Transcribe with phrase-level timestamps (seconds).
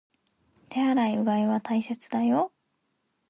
[0.69, 2.51] 手洗い、うがいは大切だよ